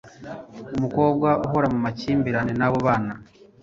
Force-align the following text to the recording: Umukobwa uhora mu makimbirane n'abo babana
Umukobwa 0.75 1.29
uhora 1.45 1.67
mu 1.73 1.79
makimbirane 1.85 2.51
n'abo 2.55 2.77
babana 2.85 3.13